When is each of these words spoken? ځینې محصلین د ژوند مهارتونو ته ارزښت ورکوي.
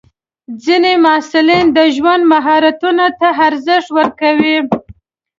ځینې 0.63 0.93
محصلین 1.05 1.65
د 1.77 1.79
ژوند 1.95 2.21
مهارتونو 2.33 3.05
ته 3.19 3.27
ارزښت 3.47 3.89
ورکوي. 3.97 4.57